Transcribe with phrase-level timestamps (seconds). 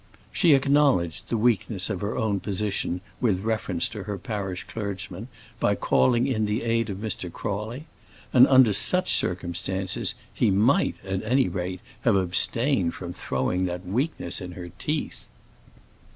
[0.31, 5.27] She acknowledged the weakness of her own position with reference to her parish clergyman
[5.59, 7.31] by calling in the aid of Mr.
[7.31, 7.85] Crawley;
[8.33, 14.41] and under such circumstances, he might, at any rate, have abstained from throwing that weakness
[14.41, 15.25] in her teeth.